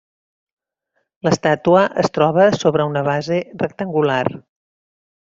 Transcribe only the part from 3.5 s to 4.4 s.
rectangular.